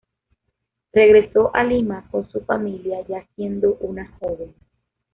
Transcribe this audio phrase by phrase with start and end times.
[0.93, 4.55] Regresó a Lima con su familia ya siendo una joven.